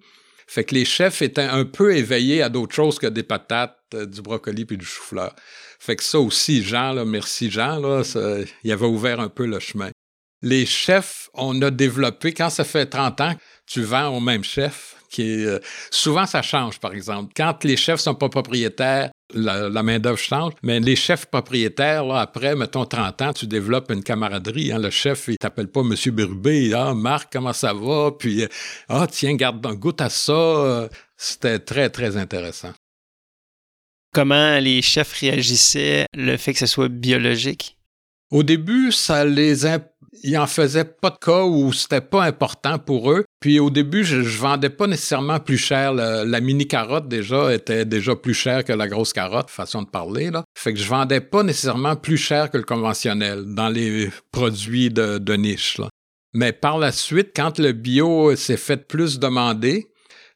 Fait 0.49 0.65
que 0.65 0.75
les 0.75 0.87
chefs 0.87 1.21
étaient 1.21 1.43
un 1.43 1.67
peu 1.67 1.95
éveillés 1.95 2.43
à 2.43 2.49
d'autres 2.49 2.75
choses 2.75 2.99
que 2.99 3.07
des 3.07 3.23
patates, 3.23 3.77
euh, 3.95 4.07
du 4.07 4.23
brocoli 4.23 4.65
puis 4.65 4.79
du 4.79 4.85
chou-fleur. 4.85 5.37
Fait 5.79 5.95
que 5.95 6.03
ça 6.03 6.19
aussi, 6.19 6.63
Jean, 6.63 6.95
là, 6.95 7.05
merci 7.05 7.51
Jean, 7.51 7.79
là, 7.79 8.03
il 8.65 8.73
avait 8.73 8.87
ouvert 8.87 9.21
un 9.21 9.29
peu 9.29 9.47
le 9.47 9.61
chemin. 9.61 9.91
Les 10.41 10.65
chefs, 10.65 11.29
on 11.35 11.61
a 11.61 11.71
développé, 11.71 12.33
quand 12.33 12.49
ça 12.49 12.65
fait 12.65 12.87
30 12.87 13.21
ans, 13.21 13.35
tu 13.67 13.83
vends 13.83 14.09
au 14.09 14.21
même 14.21 14.43
chef, 14.43 14.97
qui 15.11 15.45
euh, 15.45 15.59
souvent 15.91 16.25
ça 16.25 16.41
change, 16.41 16.81
par 16.81 16.95
exemple. 16.95 17.33
Quand 17.37 17.63
les 17.65 17.77
chefs 17.77 18.01
sont 18.01 18.15
pas 18.15 18.31
propriétaires, 18.31 19.11
la, 19.35 19.83
main-d'œuvre 19.83 20.19
change, 20.19 20.53
mais 20.63 20.81
les 20.81 20.97
chefs 20.97 21.27
propriétaires, 21.27 22.05
là, 22.05 22.21
après, 22.21 22.55
mettons 22.55 22.85
30 22.85 23.23
ans, 23.23 23.33
tu 23.33 23.47
développes 23.47 23.91
une 23.91 24.03
camaraderie. 24.03 24.73
Hein. 24.73 24.79
Le 24.79 24.91
chef, 24.91 25.29
il 25.29 25.39
t'appelle 25.39 25.69
pas 25.69 25.83
Monsieur 25.83 26.13
Bérubé, 26.13 26.73
ah, 26.75 26.95
Marc, 26.95 27.33
comment 27.33 27.53
ça 27.53 27.73
va? 27.73 28.13
Puis, 28.19 28.43
euh, 28.43 28.49
ah, 28.89 29.07
tiens, 29.11 29.35
garde 29.35 29.65
un 29.67 29.75
goût 29.75 29.97
à 29.99 30.09
ça. 30.09 30.89
C'était 31.17 31.59
très, 31.59 31.91
très 31.91 32.17
intéressant. 32.17 32.73
Comment 34.13 34.59
les 34.59 34.81
chefs 34.83 35.13
réagissaient 35.13 36.07
le 36.15 36.37
fait 36.37 36.53
que 36.53 36.59
ce 36.59 36.67
soit 36.67 36.89
biologique? 36.89 37.77
Au 38.31 38.43
début, 38.43 38.93
ça 38.93 39.25
les 39.25 39.67
ils 40.23 40.39
en 40.39 40.47
faisaient 40.47 40.85
pas 40.85 41.11
de 41.11 41.17
cas 41.17 41.45
où 41.45 41.73
c'était 41.73 42.01
pas 42.01 42.25
important 42.25 42.79
pour 42.79 43.13
eux. 43.13 43.25
Puis 43.41 43.61
au 43.61 43.71
début, 43.71 44.05
je, 44.05 44.23
je 44.23 44.39
vendais 44.39 44.71
pas 44.71 44.87
nécessairement 44.87 45.41
plus 45.41 45.59
cher. 45.59 45.93
La, 45.93 46.41
mini 46.41 46.67
carotte 46.67 47.09
déjà 47.09 47.53
était 47.53 47.85
déjà 47.85 48.17
plus 48.17 48.35
chère 48.35 48.65
que 48.65 48.73
la 48.73 48.89
grosse 48.89 49.13
carotte, 49.13 49.51
façon 49.51 49.83
de 49.83 49.89
parler 49.89 50.31
là. 50.31 50.45
Fait 50.57 50.73
que 50.73 50.79
je 50.79 50.89
vendais 50.89 51.21
pas 51.21 51.43
nécessairement 51.43 51.97
plus 51.97 52.17
cher 52.17 52.51
que 52.51 52.57
le 52.57 52.65
conventionnel 52.65 53.45
dans 53.55 53.69
les 53.69 54.11
produits 54.33 54.91
de, 54.91 55.37
niche. 55.37 55.81
Mais 56.35 56.53
par 56.53 56.79
la 56.79 56.93
suite, 56.93 57.31
quand 57.35 57.59
le 57.59 57.73
bio 57.73 58.35
s'est 58.37 58.57
fait 58.57 58.89
plus 58.89 59.19
demander, 59.19 59.87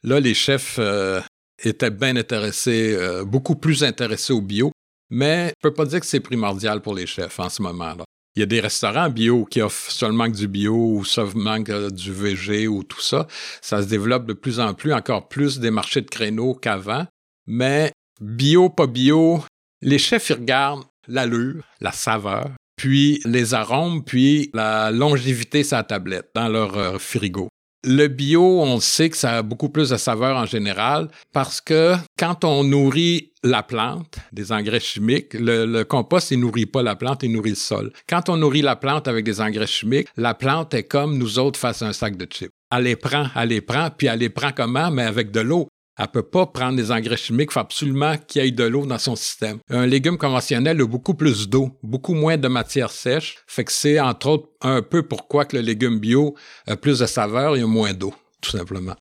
là 0.03 0.21
les 0.21 0.35
chefs 0.35 0.77
euh, 0.79 1.21
étaient 1.63 1.91
bien 1.91 2.17
intéressés, 2.17 2.95
euh, 2.97 3.25
beaucoup 3.25 3.57
plus 3.57 3.85
intéressés 3.85 4.33
au 4.33 4.41
bio. 4.41 4.71
Mais 5.11 5.49
je 5.49 5.69
peux 5.69 5.75
pas 5.75 5.85
dire 5.85 6.01
que 6.01 6.07
c'est 6.07 6.21
primordial 6.21 6.81
pour 6.81 6.95
les 6.95 7.07
chefs 7.07 7.39
en 7.39 7.49
ce 7.49 7.61
moment. 7.61 7.95
là. 7.95 8.05
Il 8.35 8.41
y 8.41 8.43
a 8.43 8.47
des 8.47 8.61
restaurants 8.61 9.11
bio 9.11 9.45
qui 9.45 9.61
offrent 9.61 9.91
seulement 9.91 10.31
que 10.31 10.37
du 10.37 10.49
bio 10.49 10.75
ou 10.75 11.05
seulement 11.05 11.59
du 11.59 12.13
VG 12.13 12.67
ou 12.67 12.83
tout 12.83 13.01
ça. 13.01 13.27
Ça 13.61 13.83
se 13.83 13.89
développe 13.89 14.27
de 14.27 14.33
plus 14.33 14.59
en 14.59 14.73
plus, 14.73 14.95
encore 14.95 15.29
plus 15.29 15.61
des 15.61 15.71
marchés 15.71 16.01
de 16.01 16.09
créneaux 16.09 16.55
qu'avant. 16.55 17.07
Mais 17.47 17.93
bio, 18.21 18.71
pas 18.71 18.87
bio, 18.87 19.45
les 19.83 19.99
chefs, 19.99 20.31
ils 20.31 20.35
regardent 20.35 20.85
l'allure, 21.09 21.63
la 21.81 21.93
saveur, 21.93 22.51
puis 22.77 23.21
les 23.25 23.53
arômes, 23.53 24.03
puis 24.03 24.51
la 24.55 24.91
longévité 24.91 25.63
sa 25.63 25.83
tablette 25.83 26.31
dans 26.35 26.49
leur 26.49 26.77
euh, 26.79 26.99
frigo. 26.99 27.49
Le 27.85 28.07
bio, 28.07 28.61
on 28.61 28.79
sait 28.79 29.11
que 29.11 29.17
ça 29.17 29.39
a 29.39 29.43
beaucoup 29.43 29.69
plus 29.69 29.91
de 29.91 29.97
saveur 29.97 30.37
en 30.37 30.47
général 30.47 31.09
parce 31.33 31.61
que 31.61 31.95
quand 32.17 32.45
on 32.45 32.63
nourrit 32.63 33.33
la 33.43 33.65
plante 33.65 34.19
des 34.33 34.53
engrais 34.53 34.79
chimiques, 34.79 35.35
le, 35.35 35.83
compost, 35.83 36.31
il 36.31 36.39
nourrit 36.39 36.67
pas 36.67 36.83
la 36.83 36.95
plante, 36.95 37.25
il 37.25 37.33
nourrit 37.33 37.51
le 37.51 37.57
sol. 37.57 37.93
Quand 38.09 38.29
on 38.29 38.37
nourrit 38.37 38.63
la 38.63 38.77
plante 38.77 39.09
avec 39.09 39.25
des 39.25 39.41
engrais 39.41 39.67
chimiques, 39.67 40.07
la 40.17 40.35
plante 40.35 40.75
est 40.75 40.85
comme 40.85 41.19
nous 41.19 41.41
autres 41.41 41.59
face 41.59 41.83
à 41.83 41.89
un 41.89 41.93
sac 41.93 42.17
de 42.17 42.27
chips. 42.31 42.53
Elle 42.71 42.85
les 42.85 42.97
prend, 42.97 43.27
elle 43.35 43.49
les 43.49 43.61
prend, 43.61 43.91
puis 43.91 44.07
elle 44.07 44.21
les 44.21 44.29
prend 44.29 44.53
comment? 44.53 44.93
Mais 44.93 45.03
avec 45.03 45.33
de 45.33 45.41
l'eau. 45.41 45.67
Elle 45.99 46.09
peut 46.09 46.23
pas 46.23 46.47
prendre 46.47 46.77
des 46.77 46.91
engrais 46.91 47.17
chimiques, 47.17 47.51
il 47.51 47.55
faut 47.55 47.61
absolument 47.61 48.17
qu'il 48.17 48.43
y 48.43 48.49
ait 48.49 48.51
de 48.51 48.65
l'eau 48.65 48.87
dans 48.87 48.99
son 48.99 49.15
système. 49.15 49.59
Un 49.69 49.87
légume 49.87 50.17
conventionnel 50.17 50.81
a 50.81 50.87
beaucoup 50.87 51.15
plus 51.15 51.49
d'eau, 51.49 51.79
beaucoup 51.83 52.15
moins 52.15 52.39
de 52.39 52.49
matière 52.49 52.91
sèche, 52.91 53.37
fait 53.47 53.65
que 53.65 53.73
c'est 53.73 54.01
entre 54.01 54.29
autres 54.29 54.49
un 54.63 54.81
peu 54.81 55.03
pourquoi 55.03 55.45
que 55.45 55.57
le 55.57 55.63
légume 55.63 55.99
bio 55.99 56.35
a 56.67 56.77
plus 56.77 57.01
de 57.01 57.07
saveur 57.07 57.57
et 57.57 57.61
a 57.61 57.67
moins 57.67 57.93
d'eau, 57.93 58.15
tout 58.41 58.51
simplement. 58.51 58.95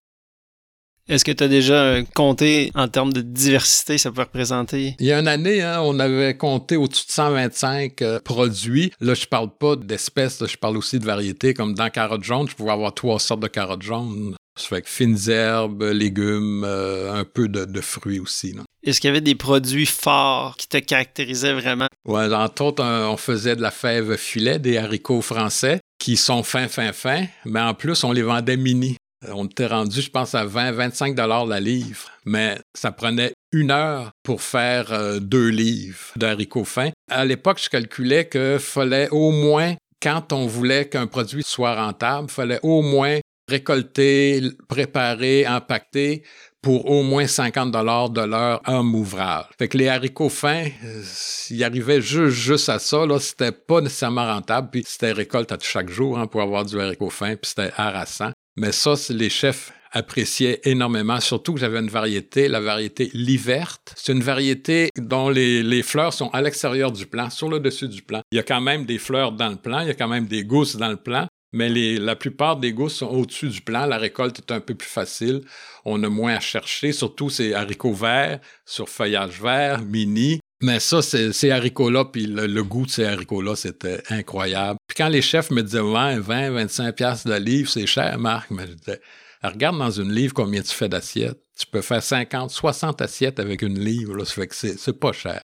Est-ce 1.11 1.25
que 1.25 1.31
tu 1.31 1.43
as 1.43 1.47
déjà 1.47 1.73
euh, 1.73 2.03
compté 2.15 2.71
en 2.73 2.87
termes 2.87 3.11
de 3.11 3.21
diversité, 3.21 3.97
ça 3.97 4.11
peut 4.11 4.21
représenter? 4.21 4.95
Il 4.99 5.05
y 5.05 5.11
a 5.11 5.19
une 5.19 5.27
année, 5.27 5.61
hein, 5.61 5.81
on 5.81 5.99
avait 5.99 6.37
compté 6.37 6.77
au-dessus 6.77 7.07
de 7.07 7.11
125 7.11 8.01
euh, 8.01 8.19
produits. 8.19 8.93
Là, 9.01 9.13
je 9.13 9.25
parle 9.25 9.49
pas 9.57 9.75
d'espèces, 9.75 10.45
je 10.45 10.57
parle 10.57 10.77
aussi 10.77 10.99
de 10.99 11.05
variétés. 11.05 11.53
Comme 11.53 11.73
dans 11.73 11.89
carotte 11.89 12.23
jaune, 12.23 12.47
je 12.47 12.55
pouvais 12.55 12.71
avoir 12.71 12.93
trois 12.93 13.19
sortes 13.19 13.41
de 13.41 13.47
carottes 13.47 13.81
jaunes. 13.81 14.35
Ça 14.61 14.67
fait 14.67 14.81
que 14.83 14.89
fines 14.89 15.17
herbes, 15.27 15.83
légumes, 15.83 16.63
euh, 16.65 17.13
un 17.13 17.23
peu 17.23 17.47
de, 17.47 17.81
fruits 17.81 18.19
aussi. 18.19 18.55
Est-ce 18.83 19.01
qu'il 19.01 19.07
y 19.07 19.11
avait 19.11 19.21
des 19.21 19.35
produits 19.35 19.85
forts 19.85 20.55
qui 20.57 20.67
te 20.67 20.77
caractérisaient 20.77 21.53
vraiment? 21.53 21.87
Oui, 22.05 22.33
entre 22.33 22.63
autres, 22.63 22.83
on 22.83 23.17
faisait 23.17 23.55
de 23.55 23.61
la 23.61 23.71
fève 23.71 24.17
filet, 24.17 24.59
des 24.59 24.77
haricots 24.77 25.21
français, 25.21 25.79
qui 25.99 26.17
sont 26.17 26.43
fins, 26.43 26.67
fins, 26.67 26.93
fins, 26.93 27.25
mais 27.45 27.59
en 27.59 27.73
plus, 27.73 28.03
on 28.03 28.11
les 28.11 28.23
vendait 28.23 28.57
mini. 28.57 28.97
Euh, 29.27 29.31
on 29.33 29.45
était 29.45 29.67
rendu, 29.67 30.01
je 30.01 30.09
pense, 30.09 30.35
à 30.35 30.45
20-25 30.45 31.15
dollars 31.15 31.45
la 31.45 31.59
livre, 31.59 32.09
mais 32.25 32.57
ça 32.75 32.91
prenait 32.91 33.33
une 33.51 33.71
heure 33.71 34.11
pour 34.23 34.41
faire 34.41 34.91
euh, 34.91 35.19
deux 35.19 35.49
livres 35.49 36.11
d'haricots 36.15 36.65
fins. 36.65 36.91
À 37.09 37.25
l'époque, 37.25 37.59
je 37.61 37.69
calculais 37.69 38.27
qu'il 38.27 38.59
fallait 38.59 39.09
au 39.09 39.31
moins, 39.31 39.75
quand 40.01 40.33
on 40.33 40.47
voulait 40.47 40.87
qu'un 40.87 41.07
produit 41.07 41.43
soit 41.43 41.75
rentable, 41.75 42.27
il 42.29 42.33
fallait 42.33 42.59
au 42.63 42.81
moins 42.81 43.19
récolter, 43.51 44.41
préparer, 44.67 45.47
empaqueter 45.47 46.23
pour 46.61 46.89
au 46.89 47.01
moins 47.01 47.27
50 47.27 47.71
dollars 47.71 48.09
de 48.09 48.21
l'heure 48.21 48.61
homme 48.67 48.93
ouvrage. 48.93 49.45
Fait 49.57 49.67
que 49.67 49.77
les 49.77 49.87
haricots 49.87 50.29
fins, 50.29 50.67
euh, 50.83 51.03
ils 51.49 51.63
arrivaient 51.63 52.01
juste, 52.01 52.69
à 52.69 52.79
ça, 52.79 53.05
là, 53.05 53.19
c'était 53.19 53.51
pas 53.51 53.81
nécessairement 53.81 54.25
rentable, 54.25 54.69
puis 54.71 54.83
c'était 54.85 55.11
récolte 55.11 55.51
à 55.51 55.57
chaque 55.59 55.89
jour 55.89 56.19
hein, 56.19 56.27
pour 56.27 56.41
avoir 56.41 56.65
du 56.65 56.79
haricot 56.79 57.09
fin, 57.09 57.35
puis 57.35 57.49
c'était 57.49 57.71
harassant. 57.77 58.31
Mais 58.57 58.71
ça, 58.71 58.93
les 59.09 59.29
chefs 59.29 59.73
appréciaient 59.91 60.61
énormément, 60.63 61.19
surtout 61.19 61.53
que 61.53 61.59
j'avais 61.59 61.79
une 61.79 61.89
variété, 61.89 62.47
la 62.47 62.61
variété 62.61 63.09
Liverte. 63.13 63.93
C'est 63.97 64.13
une 64.13 64.21
variété 64.21 64.89
dont 64.97 65.29
les, 65.29 65.63
les 65.63 65.83
fleurs 65.83 66.13
sont 66.13 66.29
à 66.29 66.41
l'extérieur 66.41 66.91
du 66.91 67.07
plant, 67.07 67.29
sur 67.29 67.49
le 67.49 67.59
dessus 67.59 67.89
du 67.89 68.01
plant. 68.01 68.21
Il 68.31 68.37
y 68.37 68.39
a 68.39 68.43
quand 68.43 68.61
même 68.61 68.85
des 68.85 68.99
fleurs 68.99 69.31
dans 69.33 69.49
le 69.49 69.57
plant, 69.57 69.81
il 69.81 69.87
y 69.87 69.91
a 69.91 69.95
quand 69.95 70.07
même 70.07 70.27
des 70.27 70.45
gousses 70.45 70.77
dans 70.77 70.89
le 70.89 70.97
plant, 70.97 71.27
mais 71.53 71.69
les, 71.69 71.97
la 71.97 72.15
plupart 72.15 72.57
des 72.57 72.73
gousses 72.73 72.95
sont 72.95 73.07
au-dessus 73.07 73.49
du 73.49 73.61
plant. 73.61 73.85
La 73.85 73.97
récolte 73.97 74.39
est 74.39 74.51
un 74.51 74.59
peu 74.59 74.75
plus 74.75 74.87
facile. 74.87 75.41
On 75.85 76.01
a 76.03 76.09
moins 76.09 76.35
à 76.35 76.39
chercher, 76.39 76.91
surtout 76.91 77.29
ces 77.29 77.53
haricots 77.53 77.93
verts 77.93 78.39
sur 78.65 78.87
feuillage 78.87 79.41
vert, 79.41 79.81
mini. 79.81 80.39
Mais 80.63 80.79
ça, 80.79 81.01
ces 81.01 81.51
haricots-là, 81.51 82.05
puis 82.05 82.27
le, 82.27 82.63
goût 82.63 82.85
de 82.85 82.91
ces 82.91 83.05
haricots-là, 83.05 83.55
c'était 83.55 84.03
incroyable. 84.09 84.77
Puis 84.87 84.95
quand 84.95 85.09
les 85.09 85.23
chefs 85.23 85.49
me 85.49 85.63
disaient, 85.63 85.79
ouais, 85.79 86.19
20, 86.19 86.51
25 86.51 86.95
piastres 86.95 87.27
de 87.27 87.33
livre, 87.33 87.69
c'est 87.69 87.87
cher, 87.87 88.17
Marc. 88.19 88.51
Mais 88.51 88.67
je 88.67 88.73
disais, 88.73 89.01
regarde 89.43 89.79
dans 89.79 89.89
une 89.89 90.11
livre 90.11 90.35
combien 90.35 90.61
tu 90.61 90.73
fais 90.73 90.87
d'assiettes. 90.87 91.41
Tu 91.57 91.65
peux 91.65 91.81
faire 91.81 92.03
50, 92.03 92.51
60 92.51 93.01
assiettes 93.01 93.39
avec 93.39 93.63
une 93.63 93.79
livre, 93.79 94.15
là. 94.15 94.23
Ça 94.23 94.33
fait 94.33 94.47
que 94.47 94.55
c'est 94.55 94.99
pas 94.99 95.11
cher. 95.11 95.41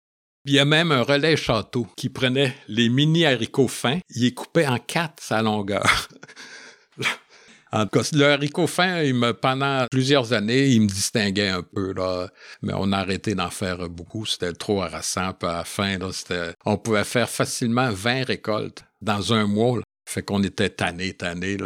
Il 0.44 0.52
y 0.52 0.58
a 0.58 0.64
même 0.64 0.90
un 0.90 1.02
relais 1.02 1.36
château 1.36 1.86
qui 1.96 2.08
prenait 2.08 2.54
les 2.66 2.88
mini 2.88 3.24
haricots 3.24 3.68
fins, 3.68 4.00
il 4.10 4.22
les 4.22 4.34
coupait 4.34 4.66
en 4.66 4.78
quatre 4.78 5.22
sa 5.22 5.42
longueur. 5.42 6.08
En 7.74 7.86
tout 7.86 8.00
cas, 8.00 8.08
le 8.12 8.24
haricot 8.26 8.66
fin, 8.66 9.02
me, 9.14 9.32
pendant 9.32 9.86
plusieurs 9.90 10.34
années, 10.34 10.68
il 10.68 10.82
me 10.82 10.88
distinguait 10.88 11.48
un 11.48 11.62
peu, 11.62 11.94
là. 11.94 12.28
Mais 12.60 12.74
on 12.76 12.92
a 12.92 12.98
arrêté 12.98 13.34
d'en 13.34 13.48
faire 13.48 13.88
beaucoup. 13.88 14.26
C'était 14.26 14.52
trop 14.52 14.82
harassant. 14.82 15.32
Puis 15.32 15.48
à 15.48 15.58
la 15.58 15.64
fin, 15.64 15.96
on 16.66 16.76
pouvait 16.76 17.04
faire 17.04 17.30
facilement 17.30 17.90
20 17.90 18.24
récoltes 18.26 18.84
dans 19.00 19.32
un 19.32 19.46
mois. 19.46 19.80
Fait 20.06 20.22
qu'on 20.22 20.42
était 20.42 20.68
tanné, 20.68 21.14
tanné. 21.14 21.56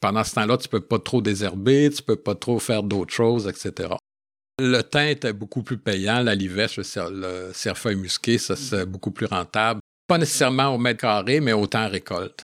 Pendant 0.00 0.22
ce 0.22 0.34
temps-là, 0.34 0.58
tu 0.58 0.68
peux 0.68 0.82
pas 0.82 0.98
trop 0.98 1.22
désherber, 1.22 1.88
tu 1.88 2.02
peux 2.02 2.16
pas 2.16 2.34
trop 2.34 2.58
faire 2.58 2.82
d'autres 2.82 3.14
choses, 3.14 3.48
etc. 3.48 3.94
Le 4.58 4.80
thym 4.80 5.08
était 5.08 5.34
beaucoup 5.34 5.62
plus 5.62 5.76
payant, 5.76 6.22
la 6.22 6.34
livèche, 6.34 6.78
le 6.78 7.50
cerfeuil 7.52 7.96
musqué, 7.96 8.38
ça 8.38 8.56
c'est 8.56 8.86
beaucoup 8.86 9.10
plus 9.10 9.26
rentable. 9.26 9.80
Pas 10.06 10.16
nécessairement 10.16 10.68
au 10.68 10.78
mètre 10.78 11.00
carré, 11.00 11.40
mais 11.40 11.52
autant 11.52 11.84
en 11.84 11.90
récolte. 11.90 12.42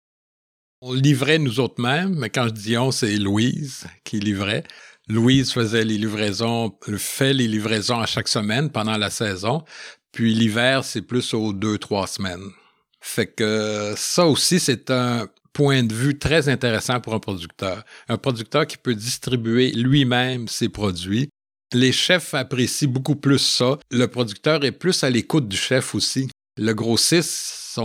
On 0.82 0.92
livrait 0.92 1.38
nous 1.38 1.58
autres 1.60 1.80
mêmes, 1.80 2.14
mais 2.16 2.28
quand 2.28 2.48
je 2.48 2.52
dis 2.52 2.76
on, 2.76 2.90
c'est 2.90 3.16
Louise 3.16 3.86
qui 4.04 4.20
livrait. 4.20 4.64
Louise 5.08 5.52
faisait 5.52 5.84
les 5.84 5.96
livraisons, 5.96 6.76
fait 6.98 7.32
les 7.32 7.48
livraisons 7.48 8.00
à 8.00 8.06
chaque 8.06 8.28
semaine 8.28 8.70
pendant 8.70 8.98
la 8.98 9.08
saison. 9.08 9.64
Puis 10.12 10.34
l'hiver, 10.34 10.84
c'est 10.84 11.02
plus 11.02 11.32
aux 11.32 11.52
deux, 11.52 11.78
trois 11.78 12.06
semaines. 12.06 12.50
Fait 13.00 13.26
que 13.26 13.94
ça 13.96 14.26
aussi, 14.26 14.60
c'est 14.60 14.90
un 14.90 15.28
point 15.52 15.82
de 15.82 15.94
vue 15.94 16.18
très 16.18 16.48
intéressant 16.48 17.00
pour 17.00 17.14
un 17.14 17.20
producteur. 17.20 17.84
Un 18.08 18.18
producteur 18.18 18.66
qui 18.66 18.76
peut 18.76 18.94
distribuer 18.94 19.72
lui-même 19.72 20.48
ses 20.48 20.68
produits. 20.68 21.30
Les 21.74 21.92
chefs 21.92 22.34
apprécient 22.34 22.88
beaucoup 22.88 23.16
plus 23.16 23.38
ça. 23.38 23.78
Le 23.90 24.06
producteur 24.06 24.64
est 24.64 24.72
plus 24.72 25.02
à 25.04 25.10
l'écoute 25.10 25.48
du 25.48 25.56
chef 25.56 25.94
aussi. 25.94 26.28
Le 26.58 26.74
grossiste, 26.74 27.30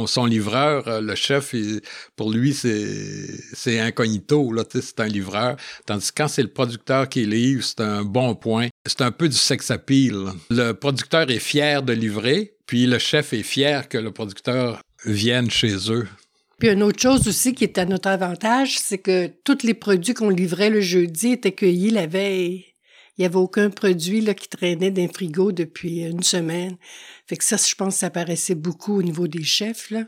son, 0.07 0.25
livreur, 0.25 0.87
euh, 0.89 0.99
le 0.99 1.15
chef, 1.15 1.55
pour 2.17 2.31
lui, 2.31 2.53
c'est 2.53 3.79
incognito, 3.79 4.53
c'est 4.69 4.99
un 4.99 5.07
livreur. 5.07 5.55
Tandis 5.85 6.09
que 6.09 6.15
quand 6.17 6.27
c'est 6.27 6.41
le 6.41 6.49
producteur 6.49 7.07
qui 7.07 7.25
livre, 7.25 7.63
c'est 7.63 7.79
un 7.79 8.03
bon 8.03 8.35
point. 8.35 8.67
C'est 8.85 9.01
un 9.01 9.11
peu 9.11 9.29
du 9.29 9.37
sex 9.37 9.71
appeal. 9.71 10.25
Le 10.49 10.73
producteur 10.73 11.31
est 11.31 11.39
fier 11.39 11.81
de 11.81 11.93
livrer, 11.93 12.55
puis 12.65 12.87
le 12.87 12.99
chef 12.99 13.31
est 13.31 13.43
fier 13.43 13.87
que 13.87 13.97
le 13.97 14.11
producteur 14.11 14.81
vienne 15.05 15.49
chez 15.49 15.89
eux. 15.89 16.07
Puis 16.59 16.69
une 16.69 16.83
autre 16.83 16.99
chose 16.99 17.27
aussi 17.27 17.53
qui 17.53 17.63
est 17.63 17.77
à 17.77 17.85
notre 17.85 18.09
avantage, 18.09 18.79
c'est 18.79 18.97
que 18.97 19.27
tous 19.45 19.63
les 19.63 19.75
produits 19.75 20.13
qu'on 20.13 20.29
livrait 20.29 20.71
le 20.71 20.81
jeudi 20.81 21.33
étaient 21.33 21.53
cueillis 21.53 21.91
la 21.91 22.07
veille. 22.07 22.65
Il 23.17 23.21
n'y 23.21 23.25
avait 23.25 23.35
aucun 23.37 23.69
produit 23.69 24.21
là, 24.21 24.33
qui 24.33 24.47
traînait 24.47 24.91
d'un 24.91 25.07
frigo 25.07 25.51
depuis 25.51 26.01
une 26.01 26.23
semaine. 26.23 26.77
Fait 27.25 27.35
que 27.35 27.43
ça, 27.43 27.57
je 27.57 27.73
pense 27.73 27.95
que 27.95 27.99
ça 27.99 28.09
paraissait 28.09 28.55
beaucoup 28.55 28.99
au 28.99 29.03
niveau 29.03 29.27
des 29.27 29.43
chefs. 29.43 29.89
Là. 29.89 30.05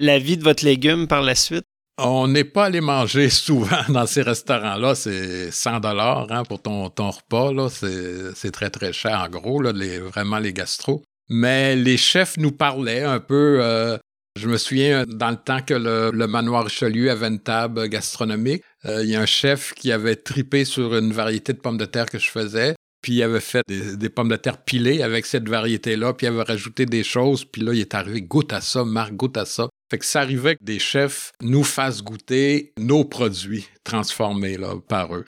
La 0.00 0.18
vie 0.18 0.36
de 0.36 0.42
votre 0.42 0.64
légume 0.64 1.06
par 1.06 1.22
la 1.22 1.36
suite? 1.36 1.64
On 1.96 2.26
n'est 2.26 2.44
pas 2.44 2.64
allé 2.64 2.80
manger 2.80 3.30
souvent 3.30 3.84
dans 3.88 4.06
ces 4.06 4.22
restaurants-là. 4.22 4.96
C'est 4.96 5.52
100 5.52 5.80
dollars 5.80 6.26
hein, 6.30 6.42
pour 6.44 6.60
ton, 6.60 6.90
ton 6.90 7.10
repas. 7.10 7.52
Là. 7.52 7.68
C'est, 7.70 8.50
très, 8.50 8.70
très 8.70 8.92
cher, 8.92 9.20
en 9.20 9.28
gros, 9.28 9.62
là, 9.62 9.72
les, 9.72 10.00
vraiment 10.00 10.38
les 10.38 10.52
gastro. 10.52 11.02
Mais 11.28 11.76
les 11.76 11.96
chefs 11.96 12.36
nous 12.36 12.52
parlaient 12.52 13.04
un 13.04 13.20
peu. 13.20 13.58
Euh, 13.60 13.96
je 14.36 14.48
me 14.48 14.56
souviens, 14.56 15.04
dans 15.06 15.30
le 15.30 15.36
temps 15.36 15.60
que 15.60 15.74
le, 15.74 16.26
manoir 16.26 16.64
Richelieu 16.64 17.10
avait 17.10 17.28
une 17.28 17.40
table 17.40 17.88
gastronomique, 17.88 18.62
euh, 18.84 19.04
il 19.04 19.10
y 19.10 19.16
a 19.16 19.20
un 19.20 19.26
chef 19.26 19.74
qui 19.74 19.92
avait 19.92 20.16
tripé 20.16 20.64
sur 20.64 20.96
une 20.96 21.12
variété 21.12 21.52
de 21.52 21.58
pommes 21.58 21.78
de 21.78 21.84
terre 21.84 22.06
que 22.06 22.18
je 22.18 22.28
faisais, 22.28 22.74
puis 23.00 23.12
il 23.14 23.22
avait 23.22 23.40
fait 23.40 23.62
des, 23.68 24.08
pommes 24.08 24.30
de 24.30 24.36
terre 24.36 24.58
pilées 24.58 25.02
avec 25.02 25.26
cette 25.26 25.48
variété-là, 25.48 26.14
puis 26.14 26.26
il 26.26 26.30
avait 26.30 26.42
rajouté 26.42 26.84
des 26.84 27.04
choses, 27.04 27.44
puis 27.44 27.62
là, 27.62 27.74
il 27.74 27.80
est 27.80 27.94
arrivé, 27.94 28.22
goûte 28.22 28.52
à 28.52 28.60
ça, 28.60 28.84
Marc, 28.84 29.12
goûte 29.12 29.36
à 29.36 29.44
ça. 29.44 29.68
Fait 29.90 29.98
que 29.98 30.04
ça 30.04 30.22
arrivait 30.22 30.56
que 30.56 30.64
des 30.64 30.78
chefs 30.78 31.30
nous 31.40 31.62
fassent 31.62 32.02
goûter 32.02 32.72
nos 32.78 33.04
produits 33.04 33.68
transformés 33.84 34.56
là, 34.56 34.74
par 34.88 35.14
eux. 35.14 35.26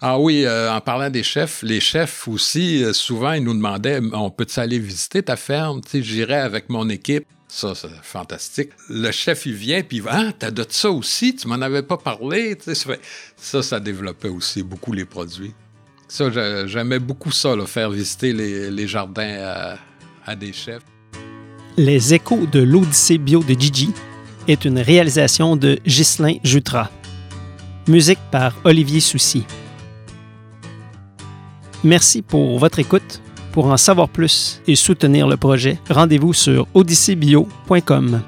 Ah 0.00 0.18
oui, 0.18 0.44
euh, 0.44 0.72
en 0.72 0.80
parlant 0.80 1.10
des 1.10 1.22
chefs, 1.22 1.62
les 1.62 1.80
chefs 1.80 2.28
aussi, 2.28 2.84
euh, 2.84 2.92
souvent, 2.92 3.32
ils 3.32 3.42
nous 3.42 3.54
demandaient 3.54 4.00
On 4.12 4.30
peut-tu 4.30 4.60
aller 4.60 4.78
visiter 4.78 5.22
ta 5.22 5.36
ferme? 5.36 5.80
J'irais 5.92 6.40
avec 6.40 6.68
mon 6.68 6.88
équipe. 6.88 7.26
Ça, 7.54 7.74
c'est 7.74 7.88
fantastique. 8.02 8.70
Le 8.88 9.10
chef, 9.10 9.44
il 9.44 9.52
vient, 9.52 9.82
puis 9.82 9.98
il 9.98 10.02
va 10.02 10.12
Ah, 10.14 10.32
t'as 10.32 10.50
de 10.50 10.64
ça 10.66 10.90
aussi, 10.90 11.36
tu 11.36 11.46
m'en 11.48 11.56
avais 11.56 11.82
pas 11.82 11.98
parlé. 11.98 12.56
Ça, 13.36 13.62
ça 13.62 13.78
développait 13.78 14.30
aussi 14.30 14.62
beaucoup 14.62 14.94
les 14.94 15.04
produits. 15.04 15.52
Ça, 16.08 16.30
j'aimais 16.66 16.98
beaucoup 16.98 17.30
ça, 17.30 17.54
faire 17.66 17.90
visiter 17.90 18.32
les, 18.32 18.88
jardins 18.88 19.76
à, 20.24 20.34
des 20.34 20.54
chefs. 20.54 20.82
Les 21.76 22.14
échos 22.14 22.46
de 22.50 22.60
l'Odyssée 22.60 23.18
bio 23.18 23.42
de 23.42 23.52
Gigi 23.52 23.90
est 24.48 24.64
une 24.64 24.78
réalisation 24.78 25.54
de 25.54 25.78
Ghislain 25.86 26.36
Jutra. 26.42 26.90
Musique 27.86 28.20
par 28.30 28.56
Olivier 28.64 29.00
Soucy. 29.00 29.44
Merci 31.84 32.22
pour 32.22 32.58
votre 32.58 32.78
écoute. 32.78 33.21
Pour 33.52 33.66
en 33.66 33.76
savoir 33.76 34.08
plus 34.08 34.62
et 34.66 34.76
soutenir 34.76 35.28
le 35.28 35.36
projet, 35.36 35.78
rendez-vous 35.90 36.32
sur 36.32 36.66
odyssébio.com. 36.74 38.22